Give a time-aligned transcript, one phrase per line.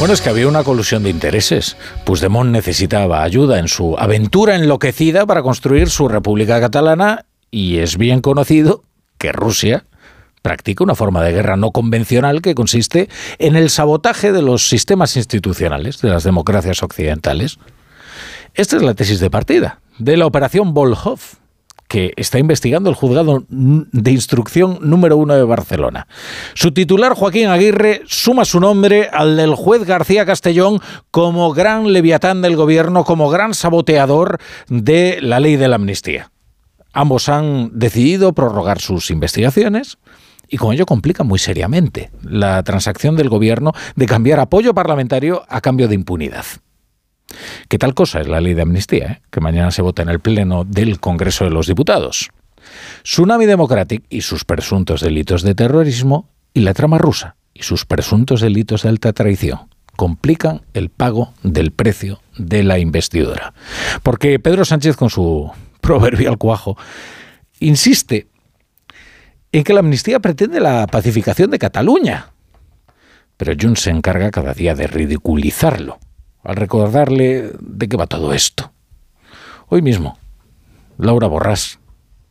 [0.00, 1.76] Bueno, es que había una colusión de intereses.
[2.06, 8.22] Puigdemont necesitaba ayuda en su aventura enloquecida para construir su República Catalana y es bien
[8.22, 8.82] conocido
[9.18, 9.84] que Rusia
[10.40, 15.18] practica una forma de guerra no convencional que consiste en el sabotaje de los sistemas
[15.18, 17.58] institucionales de las democracias occidentales.
[18.54, 21.20] Esta es la tesis de partida de la operación Volhov,
[21.90, 26.06] que está investigando el juzgado de instrucción número uno de Barcelona.
[26.54, 30.78] Su titular, Joaquín Aguirre, suma su nombre al del juez García Castellón
[31.10, 36.30] como gran leviatán del gobierno, como gran saboteador de la ley de la amnistía.
[36.92, 39.98] Ambos han decidido prorrogar sus investigaciones
[40.48, 45.60] y con ello complican muy seriamente la transacción del gobierno de cambiar apoyo parlamentario a
[45.60, 46.44] cambio de impunidad.
[47.68, 49.22] ¿Qué tal cosa es la ley de amnistía, eh?
[49.30, 52.30] que mañana se vota en el Pleno del Congreso de los Diputados?
[53.02, 58.40] Tsunami Democratic y sus presuntos delitos de terrorismo y la trama rusa y sus presuntos
[58.40, 63.52] delitos de alta traición complican el pago del precio de la investidura.
[64.02, 66.76] Porque Pedro Sánchez, con su proverbial cuajo,
[67.58, 68.28] insiste
[69.52, 72.30] en que la amnistía pretende la pacificación de Cataluña.
[73.36, 75.98] Pero Junts se encarga cada día de ridiculizarlo
[76.42, 78.72] al recordarle de qué va todo esto.
[79.68, 80.18] Hoy mismo,
[80.98, 81.78] Laura Borrás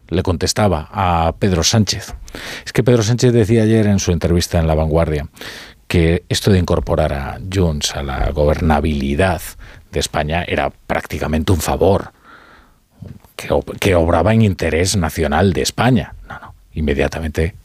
[0.09, 2.15] le contestaba a Pedro Sánchez.
[2.65, 5.27] Es que Pedro Sánchez decía ayer en su entrevista en La Vanguardia
[5.87, 9.41] que esto de incorporar a Junts a la gobernabilidad
[9.91, 12.11] de España era prácticamente un favor
[13.79, 16.13] que, obraba en interés nacional de España.
[16.27, 16.53] No, no.
[16.73, 17.55] Inmediatamente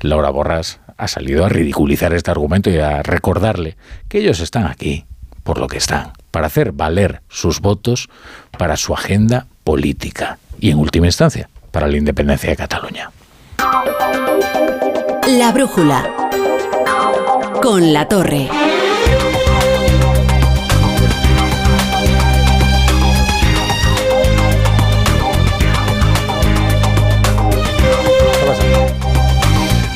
[0.00, 3.76] Laura Borrás ha salido a ridiculizar este argumento y a recordarle
[4.08, 5.06] que ellos están aquí
[5.50, 8.08] por lo que están, para hacer valer sus votos
[8.56, 13.10] para su agenda política y, en última instancia, para la independencia de Cataluña.
[15.26, 16.08] La brújula
[17.60, 18.48] con la torre.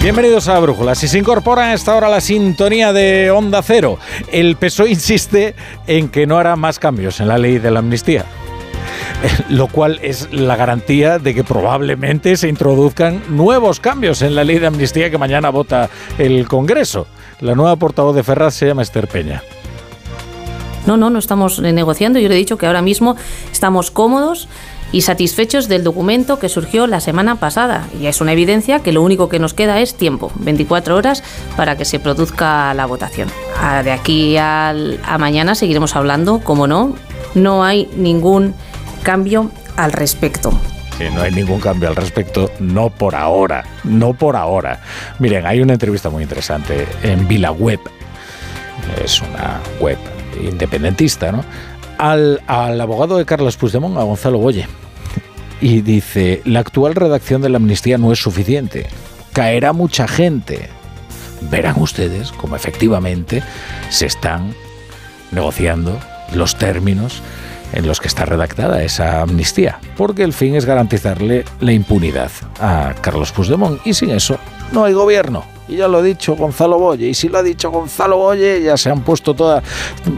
[0.04, 0.94] Bienvenidos a la Brújula.
[0.94, 3.98] Si se incorpora a esta hora la sintonía de Onda Cero,
[4.30, 5.54] el PSOE insiste
[5.86, 8.26] en que no hará más cambios en la ley de la amnistía
[9.48, 14.58] lo cual es la garantía de que probablemente se introduzcan nuevos cambios en la ley
[14.58, 15.88] de amnistía que mañana vota
[16.18, 17.06] el Congreso.
[17.40, 19.42] La nueva portavoz de Ferraz se llama Esther Peña.
[20.86, 22.18] No, no, no estamos negociando.
[22.18, 23.16] Yo le he dicho que ahora mismo
[23.50, 24.48] estamos cómodos
[24.94, 27.88] y satisfechos del documento que surgió la semana pasada.
[28.00, 31.24] Y es una evidencia que lo único que nos queda es tiempo, 24 horas,
[31.56, 33.28] para que se produzca la votación.
[33.60, 34.72] Ah, de aquí a
[35.18, 36.94] mañana seguiremos hablando, como no,
[37.34, 38.54] no hay ningún
[39.02, 40.52] cambio al respecto.
[41.12, 44.80] no hay ningún cambio al respecto, no por ahora, no por ahora.
[45.18, 47.80] Miren, hay una entrevista muy interesante en VilaWeb,
[49.04, 49.98] es una web
[50.40, 51.44] independentista, ¿no?
[51.98, 54.68] Al, al abogado de Carlos Puigdemont, a Gonzalo Goye
[55.64, 58.86] y dice, la actual redacción de la amnistía no es suficiente,
[59.32, 60.68] caerá mucha gente.
[61.50, 63.42] Verán ustedes cómo efectivamente
[63.88, 64.54] se están
[65.30, 65.98] negociando
[66.34, 67.22] los términos
[67.72, 72.94] en los que está redactada esa amnistía, porque el fin es garantizarle la impunidad a
[73.00, 74.38] Carlos Puigdemont y sin eso
[74.70, 75.53] no hay gobierno.
[75.68, 77.08] Y ya lo ha dicho Gonzalo Boye.
[77.08, 79.64] Y si lo ha dicho Gonzalo Boye, ya se han puesto todas.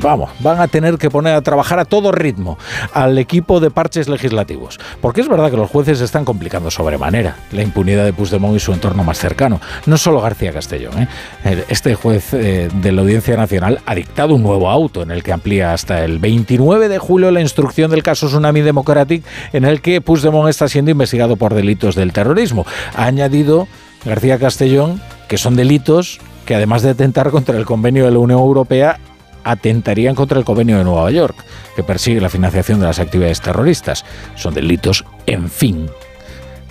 [0.00, 2.58] Vamos, van a tener que poner a trabajar a todo ritmo
[2.92, 4.78] al equipo de parches legislativos.
[5.00, 8.72] Porque es verdad que los jueces están complicando sobremanera la impunidad de Puigdemont y su
[8.72, 9.60] entorno más cercano.
[9.86, 11.08] No solo García Castellón.
[11.44, 11.64] ¿eh?
[11.68, 15.32] Este juez eh, de la Audiencia Nacional ha dictado un nuevo auto en el que
[15.32, 20.00] amplía hasta el 29 de julio la instrucción del caso Tsunami Democratic en el que
[20.00, 22.66] Puigdemont está siendo investigado por delitos del terrorismo.
[22.94, 23.68] Ha añadido
[24.06, 28.39] García Castellón que son delitos que además de atentar contra el convenio de la Unión
[28.39, 28.99] Europea,
[29.43, 31.37] atentarían contra el convenio de Nueva York,
[31.75, 34.05] que persigue la financiación de las actividades terroristas.
[34.37, 35.91] Son delitos, en fin,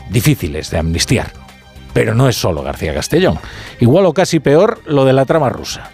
[0.10, 1.32] difíciles de amnistiar.
[1.94, 3.38] Pero no es solo García Castellón.
[3.80, 5.90] Igual o casi peor lo de la trama rusa.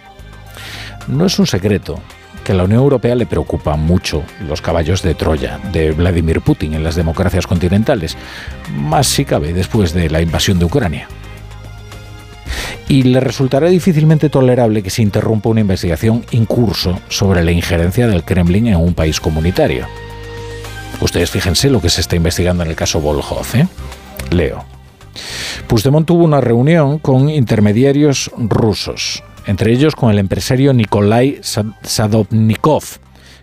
[1.08, 1.98] No es un secreto
[2.44, 6.74] que a la Unión Europea le preocupan mucho los caballos de Troya de Vladimir Putin
[6.74, 8.16] en las democracias continentales,
[8.76, 11.08] más si cabe después de la invasión de Ucrania
[12.92, 18.06] y le resultará difícilmente tolerable que se interrumpa una investigación en curso sobre la injerencia
[18.06, 19.86] del Kremlin en un país comunitario.
[21.00, 23.46] Ustedes fíjense lo que se está investigando en el caso Volhov.
[23.54, 23.66] ¿eh?
[24.30, 24.66] Leo.
[25.68, 32.84] Puigdemont tuvo una reunión con intermediarios rusos, entre ellos con el empresario Nikolai Sadovnikov.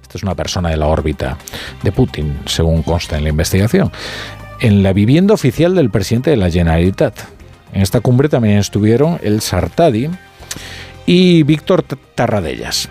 [0.04, 1.40] Esta es una persona de la órbita
[1.82, 3.92] de Putin, según consta en la investigación,
[4.60, 7.39] en la vivienda oficial del presidente de la Generalitat,
[7.74, 10.10] en esta cumbre también estuvieron el Sartadi
[11.06, 11.84] y Víctor
[12.16, 12.90] Tarradellas.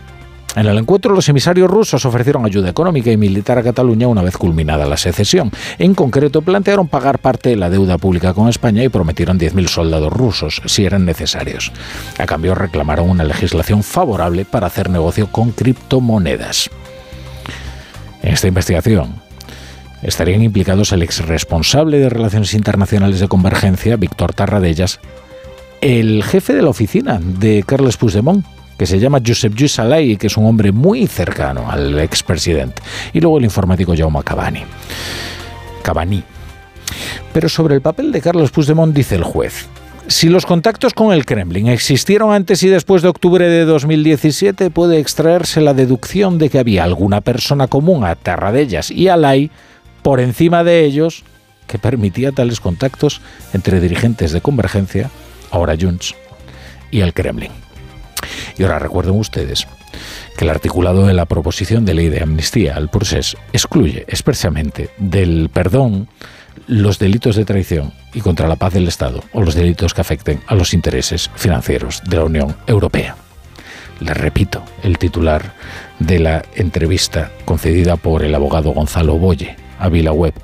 [0.57, 4.37] En el encuentro, los emisarios rusos ofrecieron ayuda económica y militar a Cataluña una vez
[4.37, 5.53] culminada la secesión.
[5.79, 10.13] En concreto, plantearon pagar parte de la deuda pública con España y prometieron 10.000 soldados
[10.13, 11.71] rusos, si eran necesarios.
[12.19, 16.71] A cambio, reclamaron una legislación favorable para hacer negocio con criptomonedas.
[18.23, 19.15] En esta investigación,
[20.03, 25.01] estarían implicados el exresponsable de Relaciones Internacionales de Convergencia, Víctor Tarradellas,
[25.81, 28.45] el jefe de la oficina de Carles Puigdemont,
[28.79, 29.77] que se llama Josep Lluís
[30.19, 34.63] que es un hombre muy cercano al expresidente, y luego el informático Jaume Cavani.
[35.83, 36.23] Cavani.
[37.33, 39.67] Pero sobre el papel de Carlos Puigdemont dice el juez,
[40.09, 45.01] si los contactos con el Kremlin existieron antes y después de octubre de 2017, puede
[45.01, 49.51] extraerse la deducción de que había alguna persona común a Tarradellas y Alay
[50.03, 51.25] por encima de ellos
[51.67, 53.21] que permitía tales contactos
[53.53, 55.11] entre dirigentes de Convergencia,
[55.51, 56.15] ahora Junts,
[56.91, 57.53] y el Kremlin.
[58.57, 59.69] Y ahora recuerden ustedes
[60.37, 65.51] que el articulado de la proposición de ley de amnistía al procés excluye expresamente del
[65.53, 66.09] perdón
[66.67, 70.41] los delitos de traición y contra la paz del Estado o los delitos que afecten
[70.47, 73.17] a los intereses financieros de la Unión Europea.
[74.01, 75.55] Les repito el titular
[75.99, 80.35] de la entrevista concedida por el abogado Gonzalo Boye a VilaWeb.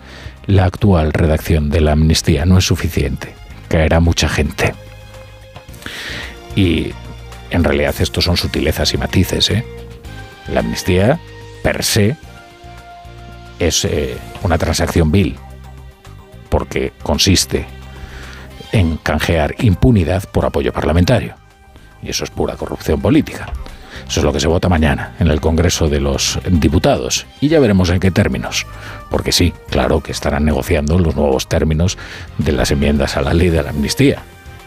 [0.47, 3.35] La actual redacción de la amnistía no es suficiente.
[3.69, 4.75] Caerá mucha gente.
[6.55, 6.93] Y
[7.51, 9.51] en realidad estos son sutilezas y matices.
[9.51, 9.65] ¿eh?
[10.53, 11.19] La amnistía,
[11.63, 12.17] per se,
[13.59, 15.37] es eh, una transacción vil,
[16.49, 17.67] porque consiste
[18.73, 21.37] en canjear impunidad por apoyo parlamentario.
[22.03, 23.53] Y eso es pura corrupción política.
[24.09, 27.27] Eso es lo que se vota mañana en el Congreso de los Diputados.
[27.41, 28.67] Y ya veremos en qué términos.
[29.11, 31.99] Porque sí, claro que estarán negociando los nuevos términos
[32.39, 34.23] de las enmiendas a la ley de la amnistía.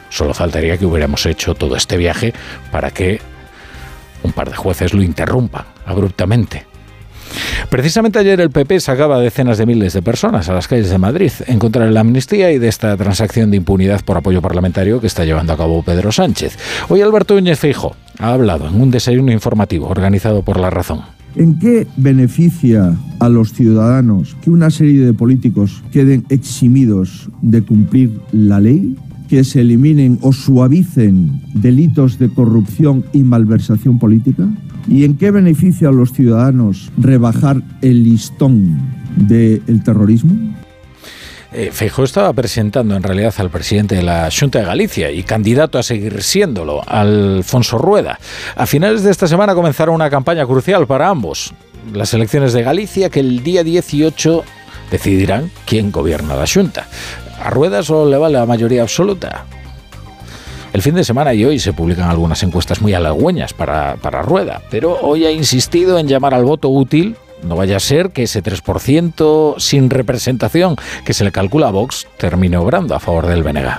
[0.09, 2.33] Solo faltaría que hubiéramos hecho todo este viaje
[2.71, 3.19] para que
[4.23, 6.65] un par de jueces lo interrumpan abruptamente.
[7.69, 11.31] Precisamente ayer el PP sacaba decenas de miles de personas a las calles de Madrid
[11.47, 15.07] en contra de la amnistía y de esta transacción de impunidad por apoyo parlamentario que
[15.07, 16.57] está llevando a cabo Pedro Sánchez.
[16.87, 21.01] Hoy Alberto Núñez Feijo ha hablado en un desayuno informativo organizado por La Razón.
[21.35, 28.19] ¿En qué beneficia a los ciudadanos que una serie de políticos queden eximidos de cumplir
[28.31, 28.95] la ley?
[29.27, 34.47] que se eliminen o suavicen delitos de corrupción y malversación política?
[34.87, 38.77] ¿Y en qué beneficia a los ciudadanos rebajar el listón
[39.17, 40.33] del terrorismo?
[41.53, 41.71] Eh,
[42.03, 46.21] estaba presentando en realidad al presidente de la Junta de Galicia y candidato a seguir
[46.21, 48.19] siéndolo, Alfonso Rueda.
[48.55, 51.53] A finales de esta semana comenzará una campaña crucial para ambos,
[51.93, 54.43] las elecciones de Galicia, que el día 18
[54.91, 56.87] decidirán quién gobierna la Junta.
[57.41, 59.45] ¿A Rueda solo le vale la mayoría absoluta?
[60.73, 64.61] El fin de semana y hoy se publican algunas encuestas muy halagüeñas para, para Rueda,
[64.69, 68.43] pero hoy ha insistido en llamar al voto útil no vaya a ser que ese
[68.43, 70.75] 3% sin representación
[71.05, 73.69] que se le calcula a Vox termine obrando a favor del BNG.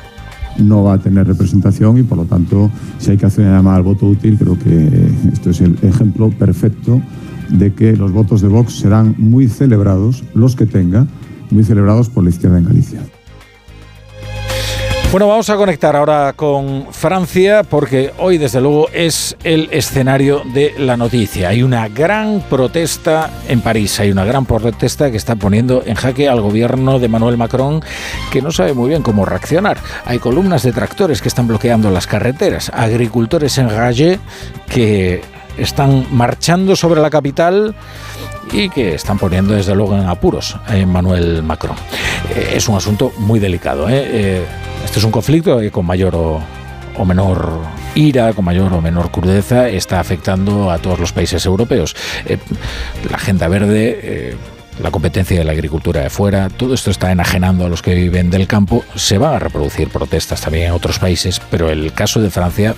[0.58, 3.76] No va a tener representación y por lo tanto, si hay que hacer una llamada
[3.76, 7.00] al voto útil, creo que esto es el ejemplo perfecto
[7.48, 11.06] de que los votos de Vox serán muy celebrados, los que tenga,
[11.50, 13.00] muy celebrados por la izquierda en Galicia.
[15.10, 20.74] Bueno, vamos a conectar ahora con Francia porque hoy desde luego es el escenario de
[20.76, 21.48] la noticia.
[21.48, 26.28] Hay una gran protesta en París, hay una gran protesta que está poniendo en jaque
[26.28, 27.82] al gobierno de Manuel Macron
[28.30, 29.78] que no sabe muy bien cómo reaccionar.
[30.04, 34.20] Hay columnas de tractores que están bloqueando las carreteras, agricultores en Ragé
[34.68, 35.22] que
[35.58, 37.74] están marchando sobre la capital
[38.52, 41.76] y que están poniendo desde luego en apuros a Emmanuel Macron.
[42.34, 43.88] Eh, es un asunto muy delicado.
[43.88, 44.04] ¿eh?
[44.06, 44.46] eh
[44.84, 47.60] este es un conflicto que con mayor o, menor
[47.94, 51.94] ira, con mayor o menor crudeza, está afectando a todos los países europeos.
[53.10, 54.36] La agenda verde...
[54.80, 58.30] La competencia de la agricultura de fuera, todo esto está enajenando a los que viven
[58.30, 58.84] del campo.
[58.94, 62.76] Se van a reproducir protestas también en otros países, pero el caso de Francia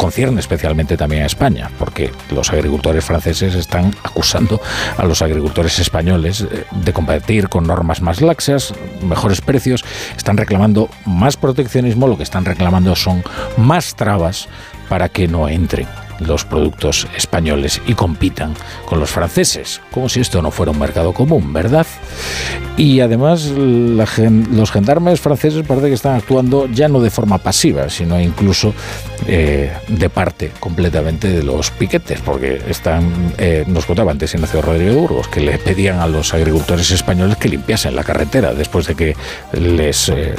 [0.00, 4.58] concierne especialmente también a España, porque los agricultores franceses están acusando
[4.96, 9.84] a los agricultores españoles eh, de competir con normas más laxas, mejores precios,
[10.16, 13.22] están reclamando más proteccionismo, lo que están reclamando son
[13.58, 14.48] más trabas
[14.88, 15.86] para que no entren
[16.20, 18.54] los productos españoles y compitan
[18.86, 21.86] con los franceses, como si esto no fuera un mercado común, ¿verdad?
[22.76, 28.20] Y además los gendarmes franceses parece que están actuando ya no de forma pasiva, sino
[28.20, 28.72] incluso
[29.26, 34.94] eh, de parte completamente de los piquetes, porque están, eh, nos contaba antes Ignacio Rodríguez
[34.94, 39.16] Burgos, que le pedían a los agricultores españoles que limpiasen la carretera después de que
[39.52, 40.34] les eh,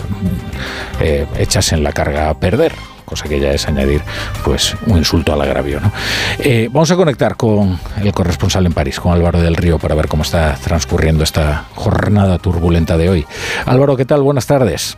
[1.37, 2.73] echasen la carga a perder
[3.11, 4.01] cosa que ya es añadir
[4.45, 5.81] pues un insulto al agravio.
[6.39, 10.07] Eh, vamos a conectar con el corresponsal en París, con Álvaro del Río, para ver
[10.07, 13.25] cómo está transcurriendo esta jornada turbulenta de hoy.
[13.65, 14.21] Álvaro, ¿qué tal?
[14.21, 14.97] Buenas tardes.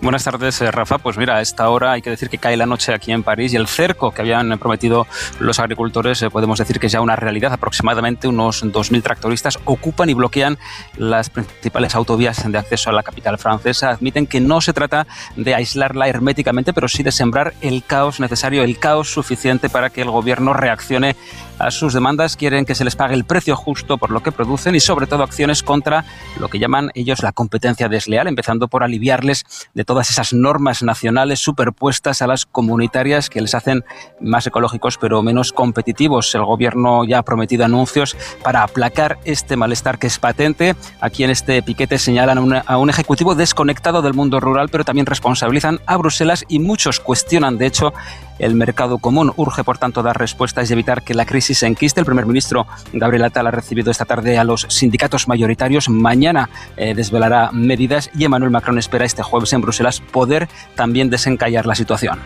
[0.00, 0.98] Buenas tardes, eh, Rafa.
[0.98, 3.52] Pues mira, a esta hora hay que decir que cae la noche aquí en París
[3.52, 5.06] y el cerco que habían prometido
[5.38, 7.52] los agricultores, eh, podemos decir que es ya una realidad.
[7.52, 10.58] Aproximadamente unos 2.000 tractoristas ocupan y bloquean
[10.96, 13.90] las principales autovías de acceso a la capital francesa.
[13.90, 15.06] Admiten que no se trata
[15.36, 20.02] de aislarla herméticamente, pero sí de sembrar el caos necesario, el caos suficiente para que
[20.02, 21.16] el gobierno reaccione
[21.58, 22.36] a sus demandas.
[22.36, 25.22] Quieren que se les pague el precio justo por lo que producen y sobre todo
[25.22, 26.04] acciones contra
[26.38, 29.44] lo que llaman ellos la competencia desleal, empezando por aliviarles
[29.74, 33.84] de todas esas normas nacionales superpuestas a las comunitarias que les hacen
[34.20, 36.34] más ecológicos pero menos competitivos.
[36.34, 40.76] El gobierno ya ha prometido anuncios para aplacar este malestar que es patente.
[41.00, 45.80] Aquí en este piquete señalan a un ejecutivo desconectado del mundo rural pero también responsabilizan
[45.86, 47.92] a Bruselas y muchos cuestionan de hecho
[48.38, 49.32] el mercado común.
[49.36, 52.00] Urge, por tanto, dar respuestas y evitar que la crisis se enquiste.
[52.00, 55.88] El primer ministro Gabriel Attal ha recibido esta tarde a los sindicatos mayoritarios.
[55.88, 61.66] Mañana eh, desvelará medidas y Emmanuel Macron espera este jueves en Bruselas poder también desencallar
[61.66, 62.18] la situación.